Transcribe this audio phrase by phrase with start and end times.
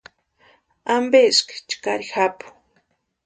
[0.93, 2.45] ¿Ampeeski chkari japu?